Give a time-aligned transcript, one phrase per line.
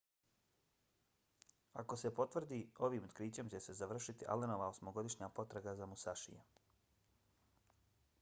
[1.81, 2.57] ako se potvrdi
[2.87, 6.49] ovim otkrićem će se završiti allenova osmogodišnja potraga za musashijem